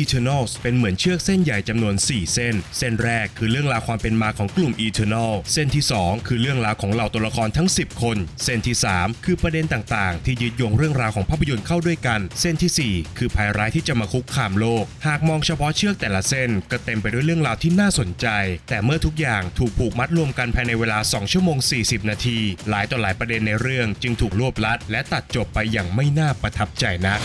[0.00, 12.20] Eternals เป็นเหมือนเชือกเส้นใหญ่จำนวน 4 เส้น เส้นแรกคือเรื่องราวความเป็นมาของกลุ่ม Eternal เส้นที่ 2 คือเรื่องราวของเหล่าตัวละครทั้ง 10 คน เส้นที่ 3 คือประเด็นต่างๆ ที่ยึดโยงเรื่องราวของภาพยนตร์เข้าด้วยกัน
[12.40, 18.26] เส้นทีสี่ 4 คือภัยร้ายที่จะมาคุกคามโลก หากมองเฉพาะเชือกแต่ละเส้น ก็เต็มไปด้วยเรื่องราวที่น่าสนใจ
[18.68, 22.38] แต่เมื่อทุกอย่างถูกผูกมัดรวมกันภายในเวลา 2 ชั่วโมง 40 นาที
[22.68, 27.22] หลายต่อหลายประเด็นในเรื่องจึงถูกรวบลัด และตัดจบไปอย่างไม่น่าประทับใจนัก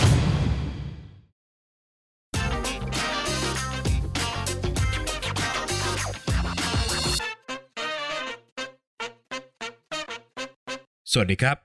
[11.13, 11.57] สวัสดีครับ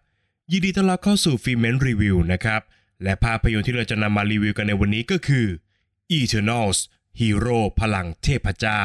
[0.50, 2.60] ยินดีต้อนรับเข้าสู่ฟิเมนรีวิวนะครับ
[3.02, 5.46] และภาพยนตร์ที่เราจะนำมารีวิวกันในวันนี้ก็คือ
[6.18, 6.78] Eternals
[7.20, 8.82] ฮีโร่พลังเทพเจ้า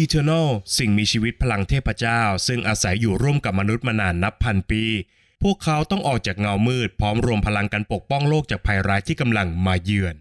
[0.00, 4.82] Eternal สิ่งมีชีวิตพลังเทพเจ้า ซึ่งอาศัยอยู่ร่วมกับมนุษย์มานานนับพันปี
[5.42, 10.16] พวกเขาต้องออกจากเงามืด พร้อมรวมพลังกันปกป้องโลกจากภัยร้ายที่กำลังมาเยือน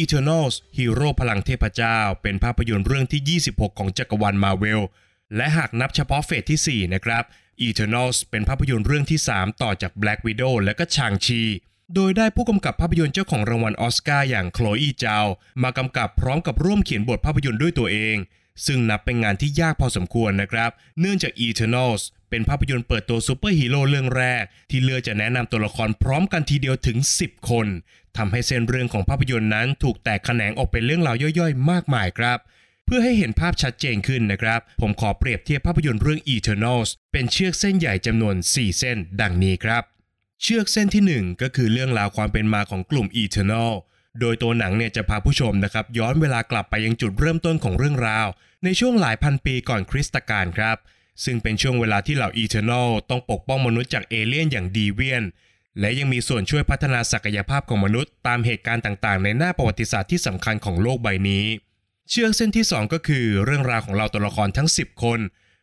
[0.00, 4.82] Eternals ฮีโร่พลังเทพเจ้า เป็นภาพยนตร์เรื่องที่ 26 ของจักรวาลมาเวล
[5.36, 7.24] และหากนับเฉพาะ phase ที่ 4 นะครับ
[7.66, 11.42] Eternals เป็นภาพยนตร์เรื่องที่ 3 ต่อจาก Black Widow และก็ Shang-Chi
[11.94, 15.26] โดยได้ผู้กำกับภาพยนตร์เจ้าของรางวัลออสการ์อย่างโคลอี เจา
[15.62, 18.16] มากำกับพร้อมกับร่วมเขียนบทภาพยนตร์ด้วยตัวเอง
[18.66, 22.02] ซึ่งนับเป็นงานที่ยากพอสมควรนะครับ เนื่องจาก Eternals
[22.34, 27.66] เป็นภาพยนตร์เปิดตัวซูเปอร์ฮีโร่เรื่องแรก ที่เลือกจะแนะนำตัวละครพร้อมกันทีเดียวถึง 10 คน
[28.16, 32.38] ทำให้เส้นเรื่องของภาพยนตร์นั้นถูกแตกแขนงออกเป็นเรื่องราวย่อยๆ มากมายครับ
[32.86, 39.82] เพื่อให้เห็นภาพชัดเจนขึ้นนะครับ ผมขอเปรียบเทียบภาพยนตร์เรื่อง Eternals เป็นเชือกเส้นใหญ่จำนวน 4 เส้น ดังนี้ครับ
[40.42, 43.72] เชือกเส้นที่ 1 ก็คือเรื่องราวความเป็นมาของกลุ่ม Eternal
[44.20, 48.26] โดยตัวหนังเนี่ยจะพาผู้ชมนะครับย้อนเวลากลับไปยังจุดเริ่มต้นของเรื่องราว
[48.64, 50.76] ในช่วงหลายพันปีก่อนคริสตกาลครับ
[51.24, 55.24] ซึ่งเป็นช่วงเวลาที่เหล่า Eternal ต้องปกป้องมนุษย์จากเอเลี่ยนอย่างดีเวียน
[55.80, 61.44] และยังมีส่วนช่วยพัฒนาศักยภาพของมนุษย์ ตามเหตุการณ์ต่างๆ ในหน้าประวัติศาสตร์ที่สำคัญของโลกใบนี้
[62.10, 65.20] เชือกเส้นที่ 2 ก็คือเรื่องราวของเหล่าตัวละครทั้ง 10 คน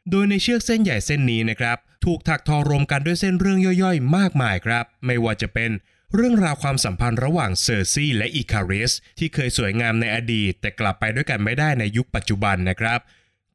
[0.09, 5.71] โดยในเชือกเส้นใหญ่เส้นนี้นะครับถูกถักทอรวมกันด้วยเส้นเรื่องย่อยๆ มากมายครับ ไม่ว่าจะเป็น
[6.15, 12.99] เรื่องราวความสัมพันธ์ระหว่างเซอร์ซี่และอีคาริสที่เคยสวยงามในอดีต แต่กลับไปด้วยกันไม่ได้ในยุคปัจจุบันนะครับ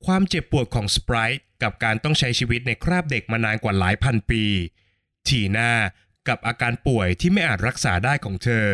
[0.06, 4.44] ความเจ็บปวดของสไปรต์ กับการต้องใช้ชีวิตในคราบเด็กมานานกว่าหลายพันปี
[5.28, 5.72] ทีน่า
[6.28, 8.66] กับอาการป่วยที่ไม่อาจรักษาได้ของเธอ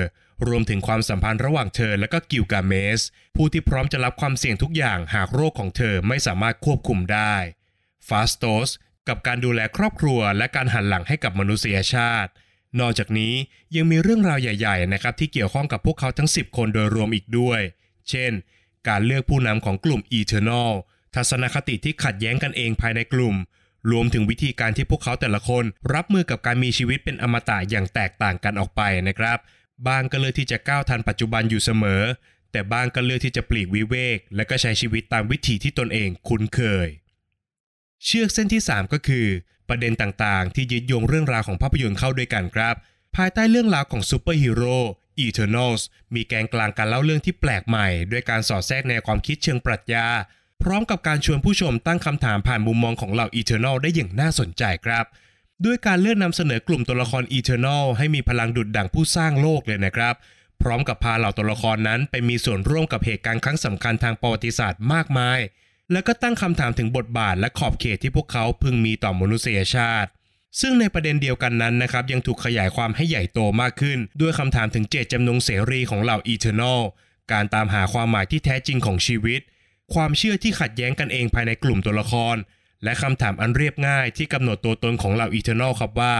[0.46, 3.00] รวมถึงความสัมพันธ์ระหว่างเธอและก็กิลกาเมส
[3.36, 7.34] ผู้ที่พร้อมจะรับความเสี่ยงทุกอย่างหากโรคของเธอไม่สามารถควบคุมได้
[8.08, 8.70] ฟาสโตส
[9.08, 12.30] กับการดูแลครอบครัวและการหันหลังให้กับมนุษยชาติ
[12.80, 13.34] นอกจากนี้
[13.76, 17.60] ยังมีเรื่องราวใหญ่ๆนะครับที่เกี่ยวข้องกับพวกเขาทั้ง 10 คนโดยรวมอีกด้วย
[18.10, 18.32] เช่น
[18.88, 20.72] การเลือกผู้นำของกลุ่ม Eternal
[21.14, 23.36] ทัศนคติที่ขัดแย้งกันเองภายในกลุ่ม
[23.90, 25.64] รวมถึงวิธีการที่พวกเขาแต่ละคน
[25.94, 29.38] รับมือกับการมีชีวิตเป็นอมตะอย่างแตกต่างกันออกไปนะครับ
[29.86, 32.02] บ้างก็เลือกที่จะก้าวทันปัจจุบันอยู่เสมอ
[32.52, 36.88] แต่บ้างก็เลือกที่จะปลีกวิเวก และก็ใช้ชีวิตตามวิถีที่ตนเองคุ้นเคย
[38.04, 39.26] เชือกเส้นที่ 3 ก็คือ
[39.68, 42.74] ประเด็นต่างๆ ที่ยึดโยงเรื่องราวของภาพยนตร์เข้าด้วยกันครับ
[43.16, 44.78] ภายใต้เรื่องราวของซูเปอร์ฮีโร่
[45.26, 45.82] Eternals
[46.14, 50.06] มีแกนกลางการเล่าเรื่องที่แปลกใหม่ ด้วยการสอดแทรกแนวความคิดเชิงปรัชญา
[50.62, 55.04] พร้อมกับการชวนผู้ชมตั้งคำถามผ่านมุมมองของเหล่า Eternal ได้อย่างน่าสนใจครับ
[55.64, 60.14] ด้วยการเลือกนำเสนอกลุ่มตัวละคร Eternal ให้มีพลังดุดดังผู้สร้างโลกเลยนะครับ
[60.62, 65.38] พร้อมกับพาเหล่าตัวละครนั้นไปมีส่วนร่วมกับเหตุการณ์ครั้งสำคัญทางประวัติศาสตร์มากมาย
[65.92, 70.10] และก็ตั้งคำถามถึงบทบาทและขอบเขตที่พวกเขาพึงมีต่อมนุษยชาติ
[70.60, 76.80] ซึ่งในประเด็นเดียวกันนั้นนะครับยังถูกขยายความให้ใหญ่โตมากขึ้น ด้วยคำถามถึงเจตจำนงเสรีของเหล่า Eternal
[77.32, 79.40] การตามหาความหมายที่แท้จริงของชีวิต
[79.94, 82.36] ความเชื่อที่ขัดแย้งกันเองภายในกลุ่มตัวละคร
[82.84, 86.16] และคำถามอันเรียบง่ายที่กำหนดตัวตนของเหล่า Eternal ครับว่า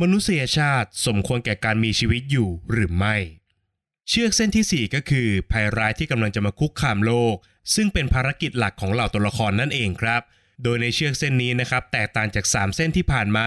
[0.00, 3.16] มนุษยชาติสมควรแก่การมีชีวิตอยู่หรือไม่
[4.08, 7.34] เชือกเส้นที่ 4 ก็คือภัยร้ายที่กำลังจะมาคุกคามโลก
[7.74, 10.22] ซึ่งเป็นภารกิจหลักของเหล่าตัวละครนั่นเองครับ
[10.62, 13.46] โดยในเชือกเส้นนี้นะครับแตกต่างจาก 3 เส้นที่ผ่านมา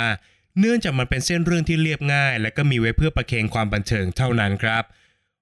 [0.60, 4.84] เนื่องจากมันเป็นเส้นเรื่องที่เรียบง่าย และก็มีไว้เพื่อประเคนความบันเทิงเท่านั้นครับ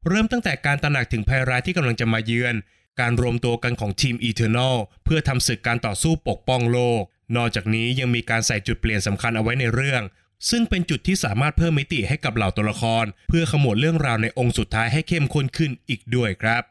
[0.07, 2.55] เริ่มตั้งแต่การตระหนักถึงภัยร้ายที่กำลังจะมาเยือน
[2.99, 7.01] การรวมตัวกันของทีม Eternal เพื่อทำศึกการต่อสู้ปกป้องโลก
[7.35, 10.03] นอกจากนี้ยังมีการใส่จุดเปลี่ยนสำคัญเอาไว้ในเรื่อง
[10.49, 16.63] ซึ่งเป็นจุดที่สามารถเพิ่มมิติให้กับเหล่าตัวละคร เพื่อขมวดเรื่องราวในองค์สุดท้ายให้เข้มข้นขึ้นอีกด้วยครับ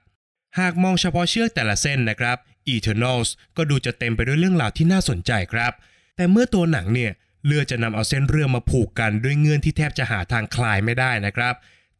[0.58, 2.36] หากมองเฉพาะเชือกแต่ละเส้นนะครับ
[2.74, 5.72] Eternals ก็ดูจะเต็มไปด้วยเรื่องราวที่น่าสนใจครับ
[6.16, 7.12] แต่เมื่อตัวหนังเนี่ย
[7.46, 11.54] เลือกจะนำเอาเส้นเรื่องมาผูกกันด้วยเงื่อนที่แทบจะหาทางคลายไม่ได้นะครับ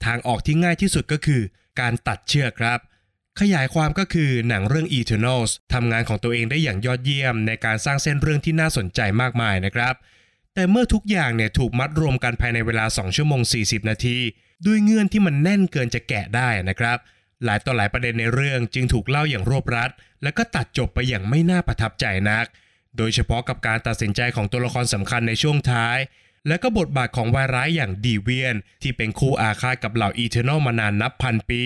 [0.05, 1.43] ทางออกที่ง่ายที่สุดก็คือ
[1.81, 2.79] การตัดเชือกครับ
[3.41, 9.95] ขยายความก็คือหนังเรื่อง Eternals ทำงานของตัวเองได้อย่างยอดเยี่ยมในการสร้างเส้นเรื่องที่น่าสนใจมากมายนะครับ
[10.55, 14.19] แต่เมื่อทุกอย่างเนี่ยถูกมัดรวมกันภายในเวลา 2 ชั่วโมง 40 นาที
[14.67, 16.99] ด้วยเงื่อนที่มันแน่นเกินจะแกะได้นะครับ
[17.45, 19.91] หลายต่อหลายประเด็นในเรื่องจึงถูกเล่าอย่างรวบรัด
[20.23, 22.47] แล้วก็ตัดจบไปอย่างไม่น่าประทับใจนัก
[22.97, 25.99] โดยเฉพาะกับการตัดสินใจของตัวละครสำคัญในช่วงท้าย
[26.49, 31.63] และก็บทบาทของวายร้ายอย่าง Deviant ที่เป็นคู่อาฆาตกับเหล่า Eternals มานานนับพันปี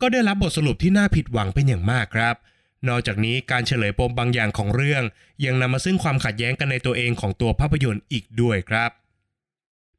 [0.00, 2.36] ก็ได้รับบทสรุปที่น่าผิดหวังเป็นอย่างมากครับ
[2.88, 5.02] นอกจากนี้การเฉลยปมบางอย่างของเรื่อง
[5.44, 8.90] ยังนำมาซึ่งความขัดแย้งกันในตัวเองของตัวภาพยนตร์อีกด้วยครับ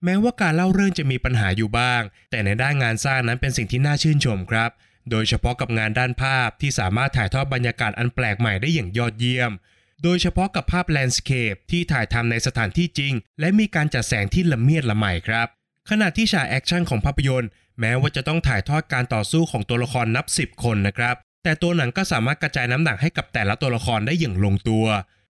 [0.03, 4.71] แม้ว่าการเล่าเรื่องจะมีปัญหาอยู่บ้าง แต่ในด้านงานสร้างนั้นเป็นสิ่งที่น่าชื่นชมครับ
[5.11, 9.51] โดยเฉพาะกับงานด้านภาพที่สามารถถ่ายทอดบรรยากาศอันแปลกใหม่ได้อย่างยอดเยี่ยม
[10.03, 15.47] โดยเฉพาะกับภาพ landscape ที่ถ่ายทำในสถานที่จริง และมีการจัดแสงที่ละเมียดละไมครับ
[15.89, 17.49] ขณะที่ฉาก action ของภาพยนตร์
[17.79, 24.85] แม้ว่าจะต้องถ่ายทอดการต่อสู้ของตัวละครนับ 10 คนนะครับ แต่ตัวหนังก็สามารถกระจายน้ำหนักให้กับแต่ละตัวละครได้อย่างลงตัว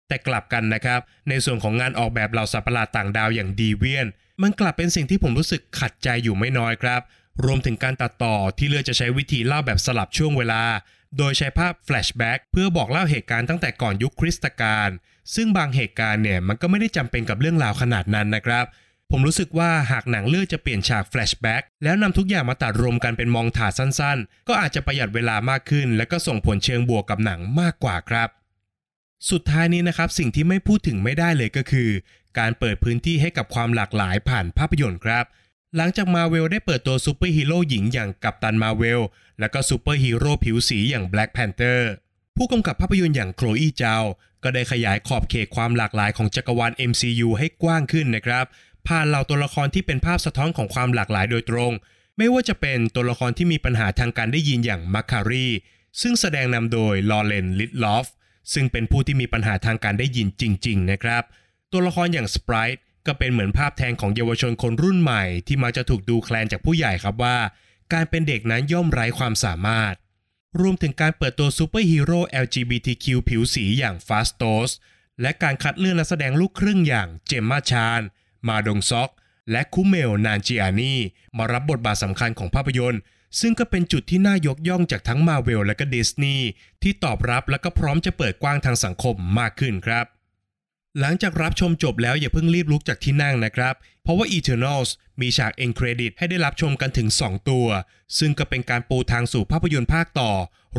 [0.08, 4.08] แต่กลับกันนะครับ ในส่วนของงานออกแบบเหล่าสัตว์ประหลาดต่างดาวอย่าง Deviant
[4.42, 7.02] มันกลับเป็นสิ่งที่ผมรู้สึกขัดใจอยู่ไม่น้อยครับ
[7.46, 10.62] รวมถึงการตัดต่อที่เลือกจะใช้วิธีเล่าแบบสลับช่วงเวลา
[11.18, 14.90] โดยใช้ภาพ flashback เพื่อบอกเล่าเหตุการณ์ตั้งแต่ก่อนยุคคริสตกาล
[15.36, 18.66] ซึ่งบางเหตุการณ์เนี่ยมันก็ไม่ได้จำเป็นกับเรื่องราวขนาดนั้นนะครับ
[19.12, 28.30] ผมรู้สึกว่าหากหนังเลือกจะเปลี่ยนฉาก flashback แล้วนำทุกอย่างมาตัดรวมกันเป็น montage สั้นๆ ก็อาจจะประหยัดเวลามากขึ้น และก็ส่งผลเชิงบวกกับหนังมากกว่าครับ
[29.32, 31.90] สุดท้ายนี้นะครับสิ่งที่ไม่พูดถึงไม่ได้เลยก็คือ
[32.40, 35.26] การเปิดพื้นที่ให้กับความหลากหลายผ่านภาพยนตร์ครับ
[35.76, 39.02] หลังจากมาเวลได้เปิดตัวซูเปอร์ฮีโร่หญิงอย่างกัปตันมาเวล
[39.40, 41.90] และก็ซูเปอร์ฮีโร่ผิวสีอย่างแบล็กแพนเตอร์
[42.36, 43.96] ผู้กำกับภาพยนตร์อย่างโคลอีเจา
[44.44, 48.46] ก็ได้ขยายขอบเขตความหลากหลายของจักรวาล MCU ให้กว้างขึ้นนะครับ
[48.88, 51.72] ผ่านเหล่าตัวละครที่เป็นภาพสะท้อนของความหลากหลายโดยตรง
[52.18, 55.48] ไม่ว่าจะเป็นตัวละครที่มีปัญหาทางการได้ยินอย่างมัคคารี
[56.02, 58.08] ซึ่งแสดงนำโดยลอเรน ริดลอฟฟ์
[58.54, 61.24] ซึ่งเป็นผู้ที่มีปัญหาทางการได้ยินจริง ๆ นะครับ
[61.72, 67.38] ตัวละครอย่างสปรายต์ก็เป็นเหมือนภาพแทนของเยาวชนคนรุ่นใหม่ ที่มักจะถูกดูแคลนจากผู้ใหญ่ครับว่า
[67.94, 69.94] การเป็นเด็กนั้นย่อมไร้ความสามารถ
[70.60, 74.72] รวมถึงการเปิดตัวซูเปอร์ฮีโร่ LGBTQ ผิวสีอย่าง Phastos
[75.22, 78.02] และการคัดเลือกนักแสดงลูกครึ่งอย่าง Gemma Chan
[78.48, 79.10] มาดงซอก
[79.52, 80.94] และ Kumail Nanjiani
[81.38, 83.02] มารับบทบาทสำคัญของภาพยนตร์
[83.40, 86.48] ซึ่งก็เป็นจุดที่น่ายกย่องจากทั้งมาเวลและก็ดิสนีย์
[86.82, 90.06] ที่ตอบรับและก็พร้อมจะเปิดกว้างทางสังคมมากขึ้นครับ
[91.00, 94.90] หลังจากรับชมจบแล้วอย่าเพิ่งรีบลุกจากที่นั่งนะครับ เพราะว่า Eternals
[95.22, 97.68] มีฉาก end credit ให้ได้รับชมกันถึง 2 ตัว
[98.18, 100.32] ซึ่งก็เป็นการปูทางสู่ภาพยนตร์ภาคต่อ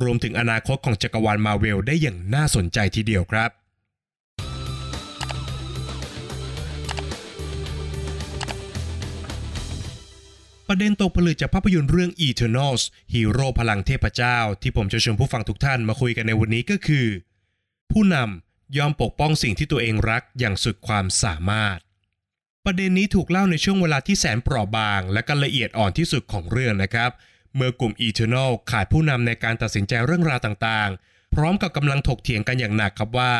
[0.02, 3.50] รวมถึงอนาคตของจักรวาลมาเวลได้อย่างน่าสนใจทีเดียวครับ
[10.72, 12.82] ประเด็นตกผลึกจากภาพยนตร์เรื่อง Eternals
[13.14, 17.06] ฮีโร่พลังเทพเจ้า ที่ผมจะชวนผู้ฟังทุกท่านมาคุยกันในวันนี้ก็คือ
[17.90, 21.78] ผู้นำยอมปกป้องสิ่งที่ตัวเองรักอย่างสุดความสามารถ
[22.64, 27.10] ประเด็นนี้ถูกเล่าในช่วงเวลาที่แสนเปราะบาง และก็ละเอียดอ่อนที่สุดของเรื่องนะครับ
[27.56, 33.32] เมื่อกลุ่ม Eternal ขาดผู้นำในการตัดสินใจเรื่องราวต่างๆ พร้อมกับกำลังถกเถียงกันอย่างหนักครับว่า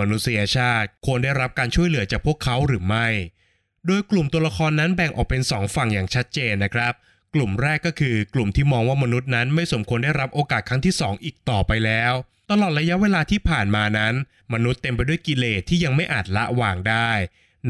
[0.00, 3.08] มนุษยชาติควรได้รับการช่วยเหลือจากพวกเขาหรือไม่
[3.86, 6.92] โดยกลุ่มตัวละครนั้นแบ่งออกเป็น 2 ฝั่งอย่างชัดเจนนะครับ
[7.34, 12.12] กลุ่มแรกก็คือกลุ่มที่มองว่ามนุษย์นั้นไม่สมควรได้รับโอกาสครั้งที่ 2 อีกต่อไปแล้ว
[12.50, 14.14] ตลอดระยะเวลาที่ผ่านมานั้น
[14.54, 17.10] มนุษย์เต็มไปด้วยกิเลสที่ยังไม่อาจละวางได้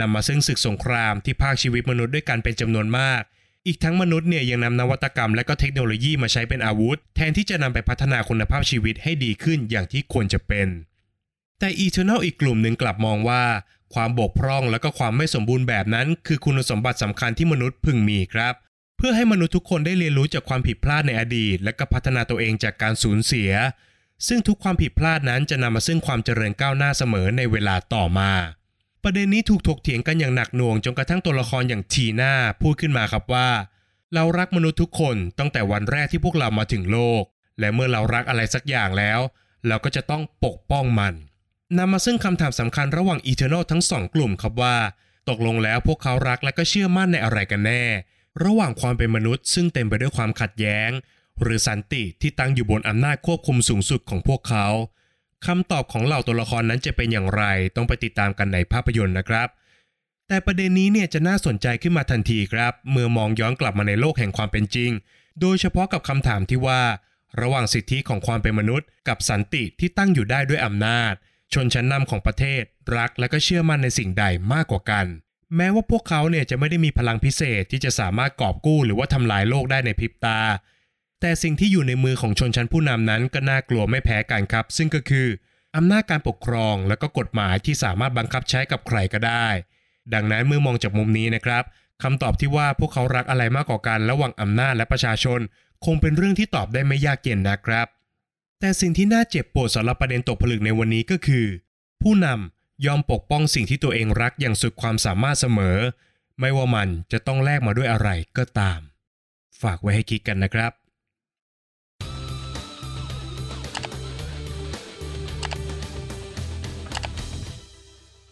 [0.00, 3.22] นำมาซึ่งศึกสงครามที่พากชีวิตมนุษย์ด้วยกันเป็นจำนวนมาก
[3.66, 10.68] อีกทั้งมนุษย์เนี่ยยังนำนวัตกรรมและก็เทคโนโลยีมาใช้เป็นอาวุธ แทนที่จะนำไปพัฒนาคุณภาพชีวิตให้ดีขึ้นอย่างที่ควรจะเป็น
[11.58, 13.44] แต่ Eternal อีกกลุ่มหนึ่งกลับมองว่า
[13.94, 18.54] ความบกพร่องและก็ความไม่สมบูรณ์แบบนั้น คือคุณสมบัติสำคัญที่มนุษย์พึงมีครับ
[18.96, 23.50] เพื่อให้มนุษย์ทุกคนได้เรียนรู้จากความผิดพลาดในอดีต และก็พัฒนาตัวเองจากการสูญเสีย
[24.28, 28.32] ซึ่งทุกความผิดพลาดนั้นจะนำมาซึ่งความเจริญก้าวหน้าเสมอในเวลาต่อมา
[29.02, 33.48] ประเด็นนี้ถูกถกเถียงกันอย่างหนักหน่วงจนกระทั่งตัวละครอย่างทีน่าพูดขึ้นมาครับว่า
[34.14, 37.22] เรารักมนุษย์ทุกคนตั้งแต่วันแรกที่พวกเรามาถึงโลก
[37.60, 39.20] และเมื่อเรารักอะไรสักอย่างแล้ว
[39.68, 41.14] เราก็จะต้องปกป้องมัน
[41.78, 44.76] นำมาซึ่งคำถามสำคัญระหว่าง Eternal ทั้งสองกลุ่มครับว่า
[45.28, 47.84] ตกลงแล้วพวกเขารักและก็เชื่อมั่นในอะไรกันแน่
[48.44, 50.90] ระหว่างความเป็นมนุษย์ ซึ่งเต็มไปด้วยความขัดแย้ง
[51.42, 54.66] หรือสันติที่ตั้งอยู่บนอำนาจควบคุมสูงสุดของพวกเขา
[55.46, 57.42] คำตอบของเหล่าตัวละครนั้นจะเป็นอย่างไร
[57.76, 59.48] ต้องไปติดตามกันในภาพยนตร์นะครับ
[60.28, 64.90] แต่ประเด็นนี้เนี่ยจะน่าสนใจขึ้นมาทันทีครับ เมื่อมองย้อนกลับมาในโลกแห่งความเป็นจริง
[65.40, 66.82] โดยเฉพาะกับคำถามที่ว่า
[67.40, 71.14] ระหว่างสิทธิของความเป็นมนุษย์ กับสันติที่ตั้งอยู่ได้ด้วยอำนาจ
[71.52, 72.62] ชนชั้นนำของประเทศ
[72.96, 75.06] รักและก็เชื่อมั่นในสิ่งใดมากกว่ากัน
[75.56, 80.40] แม้ว่าพวกเขาเนี่ยจะไม่ได้มีพลังพิเศษที่จะสามารถกอบกู้หรือว่าทำลายโลกได้ในพริบตา
[81.20, 85.26] แต่แต่สิ่งที่อยู่ในมือของชนชั้นผู้นำนั้นก็น่ากลัวไม่แพ้กันครับ ซึ่งก็คือ
[85.76, 89.48] อำนาจการปกครองและก็กฎหมายที่สามารถบังคับใช้กับใครก็ได้
[90.14, 91.64] ดังนั้นเมื่อมองจากมุมนี้นะครับ
[92.02, 95.40] คำตอบที่ว่าพวกเขารักอะไรมากกว่ากันระหว่างอำนาจและประชาชน
[95.84, 97.86] คงเป็นเรื่องที่ตอบได้ไม่ยากเย็นนะครับ
[98.60, 101.46] แต่สิ่งที่น่าเจ็บปวดสำหรับประเด็นตกผลึกในวันนี้ก็คือ
[102.02, 105.78] ผู้นำยอมปกป้องสิ่งที่ตัวเองรักอย่างสุดความสามารถเสมอ
[106.40, 108.08] ไม่ว่ามันจะต้องแลกมาด้วยอะไร
[108.38, 108.80] ก็ตาม
[109.62, 110.72] ฝากไว้ให้คิดกันนะครับ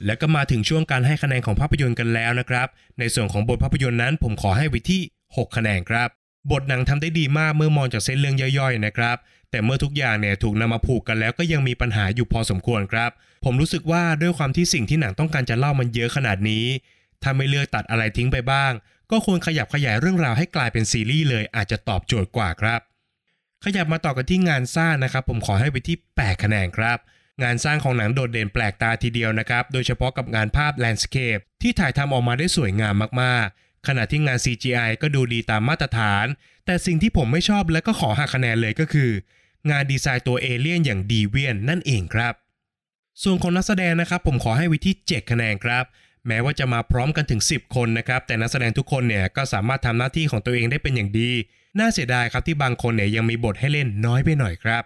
[0.04, 6.08] และก็มาถึงช่วงการให้คะแนนของภาพยนตร์กันแล้วนะครับ ในส่วนของบทภาพยนตร์นั้นผมขอให้ไว้ที่ 6 คะแนนครับ
[6.52, 9.16] บทหนังทำได้ดีมากเมื่อมองจากเส้นเรื่องย่อยๆนะครับ
[9.54, 13.10] แต่เมื่อทุกอย่างเนี่ยถูกนำมาผูกกันแล้วก็ยังมีปัญหาอยู่พอสมควรครับ
[13.44, 16.66] ผมรู้สึกว่าด้วยความที่สิ่งที่หนังต้องการจะเล่ามันเยอะขนาดนี้
[17.22, 18.72] ถ้าไม่เลือกตัดอะไรทิ้งไปบ้าง
[19.10, 22.80] ก็ควรขยับขยายเรื่องราวให้กลายเป็นซีรีส์เลยอาจจะตอบโจทย์กว่าครับ
[23.64, 26.98] ขยับมาต่อกันที่งานสร้างนะครับ ผมขอให้ไปที่8คะแนนครับ
[27.42, 36.26] งานสร้างของหนังโดดเด่นแปลกตาทีเดียวนะครับ โดยเฉพาะกับงานภาพแลนด์สเคปที่ถ่ายทำออกมาได้สวยงามมากๆ ขณะที่งาน CGI ก็ดูดีตามมาตรฐาน
[36.66, 39.10] แต่สิ่งที่ผมไม่ชอบและก็ขอหักคะแนนเลยก็คือ
[39.70, 42.34] งานดีไซน์ตัวเอเลี่ยนอย่างดีเวียนนั่นเองครับ
[43.22, 45.84] ส่วนของนักแสดงนะครับผมขอให้ไวิที่ 7 คะแนนครับ
[46.26, 51.30] แม้ว่าจะมาพร้อมกันถึง 10 คนนะครับ แต่นักแสดงทุกคนเนี่ยก็สามารถทำหน้าที่ของตัวเองได้เป็นอย่างดี
[51.78, 54.82] น่าเสียดายครับที่บางคนเนี่ยยังมีบทให้เล่นน้อยไปหน่อยครับ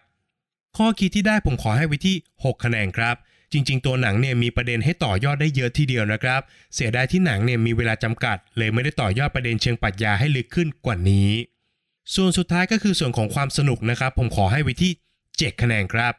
[0.76, 3.16] ข้อคิดที่ได้ผมขอให้ไว้ที่ 6 คะแนนครับ
[3.52, 6.40] จริง ๆ ตัวหนังเนี่ยมีประเด็นให้ต่อยอดได้เยอะทีเดียวนะครับ
[6.74, 11.30] เสียดายที่หนังเนี่ยมีเวลาจำกัด เลยไม่ได้ต่อยอดประเด็นเชิงปรัชญาให้ลึกขึ้นกว่านี้
[12.14, 14.92] ส่วนสุดท้ายก็คือส่วนของความสนุกนะครับ ผมขอให้ไว้ที่
[15.26, 16.14] 7 คะแนนครับ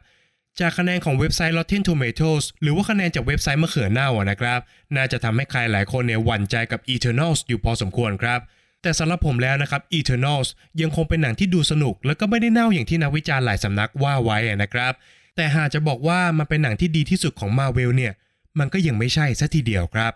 [0.60, 4.60] จากคะแนนของเว็บไซต์ Rotten Tomatoes หรือว่าคะแนนจากเว็บไซต์มะเขือเน่านะครับ
[4.96, 8.40] น่าจะทำให้ใครหลายคนเนี่ยหวั่นใจกับ Eternals อยู่พอสมควรครับ
[8.82, 10.48] แต่สำหรับผมแล้วนะครับ Eternals
[10.80, 14.92] ยังคงเป็นหนังที่ดูสนุก แล้วก็ไม่ได้เน่าอย่างที่นักวิจารณ์หลายสำนักว่าไว้นะครับ
[15.36, 18.12] แต่หากจะบอกว่ามันเป็นหนังที่ดีที่สุดของ Marvel เนี่ย
[18.58, 20.12] มันก็ยังไม่ใช่ซะทีเดียวครับ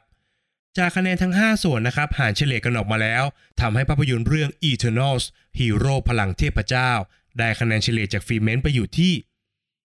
[0.78, 3.25] จากคะแนนทั้ง 5 ส่วนนะครับหารเฉลี่ยกันออกมาแล้ว
[3.61, 5.25] ทำให้ภาพยนตร์เรื่อง Eternals
[5.59, 6.90] ฮีโร่พลังเทพเจ้า
[7.38, 9.12] ได้คะแนนเฉลี่ยจากฟิล์มเมนไปอยู่ที่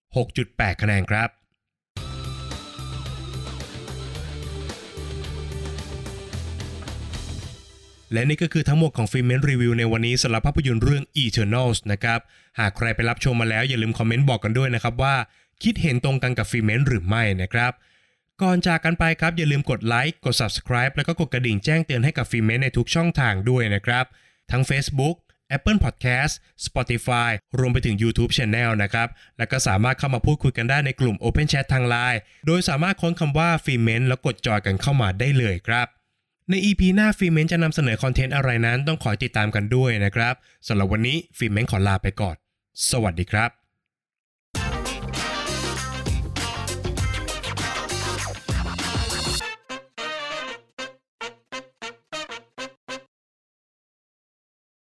[0.06, 1.28] 6.8 คะแนนครับ
[8.12, 12.20] และนี่ก็คือทั้งหมดของฟิล์มเมนรีวิวในวันนี้สำหรับภาพยนตร์เรื่อง Eternals นะครับ
[12.58, 15.14] หากใครไปรับชมมาแล้วอย่าลืมคอมเมนต์บอกกันด้วยนะครับว่า
[15.62, 17.72] คิดเห็นตรงกันกับฟิล์มเมนหรือไม่นะครับ
[18.42, 24.04] ก่อนจากกันไปครับอย่าลืมกดไลค์กด Subscribe แล้วก็กดกระดิ่งแจ้งเตือนให้กับฟิล์มเมนในทุกช่องทางด้วยนะครับ
[24.50, 25.16] ทั้ง Facebook
[25.56, 26.32] Apple Podcast
[26.66, 35.86] Spotify รวมไปถึง YouTube Channel นะครับ แล้วก็สามารถเข้ามาพูดคุยกันได้ในกลุ่ม Open Chat ทาง Line โดยสามารถค้นคำว่าฟิล์มเมนแล้วกด join กันเข้ามาได้เลยครับ
[36.50, 40.34] ใน EP หน้าฟิล์มเมนจะนำเสนอ content อะไรนั้นต้องขอติดตามกันด้วยนะครับ
[40.66, 42.36] สำหรับวันนี้ฟิล์มเมนขอลาไปก่อน
[42.90, 43.59] สวัสดีครับ